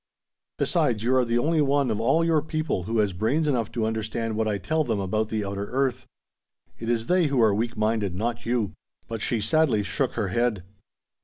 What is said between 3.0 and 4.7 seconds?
brains enough to understand what I